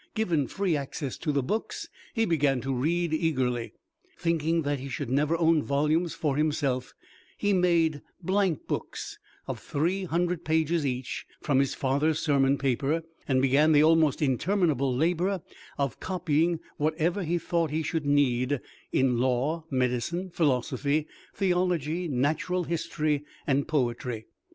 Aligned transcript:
Given 0.15 0.47
free 0.47 0.75
access 0.75 1.15
to 1.19 1.31
the 1.31 1.43
books, 1.43 1.87
he 2.15 2.25
began 2.25 2.59
to 2.61 2.73
read 2.73 3.13
eagerly. 3.13 3.73
Thinking 4.17 4.63
that 4.63 4.79
he 4.79 4.89
should 4.89 5.11
never 5.11 5.37
own 5.37 5.61
volumes 5.61 6.15
for 6.15 6.37
himself, 6.37 6.95
he 7.37 7.53
made 7.53 8.01
blank 8.19 8.65
books, 8.65 9.19
of 9.45 9.59
three 9.59 10.05
hundred 10.05 10.43
pages 10.43 10.87
each, 10.87 11.27
from 11.39 11.59
his 11.59 11.75
father's 11.75 12.17
sermon 12.17 12.57
paper, 12.57 13.03
and 13.27 13.43
began 13.43 13.73
the 13.73 13.83
almost 13.83 14.23
interminable 14.23 14.91
labor 14.91 15.43
of 15.77 15.99
copying 15.99 16.59
whatever 16.77 17.21
he 17.21 17.37
thought 17.37 17.69
he 17.69 17.83
should 17.83 18.03
need 18.07 18.59
in 18.91 19.19
law, 19.19 19.65
medicine, 19.69 20.31
philosophy, 20.31 21.05
theology, 21.35 22.07
natural 22.07 22.63
history, 22.63 23.23
and 23.45 23.67
poetry. 23.67 24.25